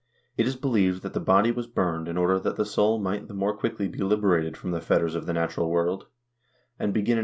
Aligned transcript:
It 0.35 0.47
is 0.47 0.55
believed 0.55 1.03
that 1.03 1.13
the 1.13 1.19
body 1.19 1.51
was 1.51 1.67
burned 1.67 2.07
in 2.07 2.17
order 2.17 2.39
that 2.39 2.55
the 2.55 2.65
soul 2.65 2.97
might 2.97 3.27
the 3.27 3.35
more 3.35 3.55
quickly 3.55 3.87
be 3.87 3.99
liberated 3.99 4.57
from 4.57 4.71
the 4.71 4.81
fetters 4.81 5.13
of 5.13 5.27
the 5.27 5.33
natural 5.33 5.69
world, 5.69 6.07
and 6.79 6.91
begin 6.91 7.17
Fig. 7.17 7.19